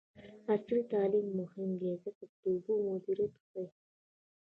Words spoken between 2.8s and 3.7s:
مدیریت ښيي.